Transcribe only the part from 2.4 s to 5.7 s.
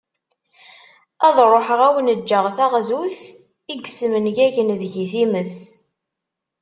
taγzut i yesmengagen deg-i timest.